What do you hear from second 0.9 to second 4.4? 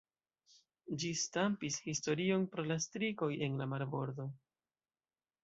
Ĝi stampis historion pro la strikoj en la Marbordo.